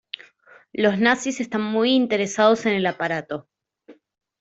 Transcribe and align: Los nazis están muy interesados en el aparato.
Los 0.73 0.97
nazis 0.97 1.41
están 1.41 1.61
muy 1.61 1.91
interesados 1.91 2.65
en 2.65 2.73
el 2.73 2.87
aparato. 2.87 3.47